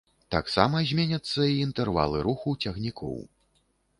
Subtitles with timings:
[0.35, 3.15] Таксама зменяцца і інтэрвалы руху цягнікоў.